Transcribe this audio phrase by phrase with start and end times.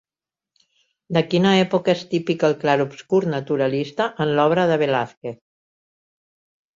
[1.17, 5.39] De quina època és típic el clarobscur naturalista en l'obra de Velázquez?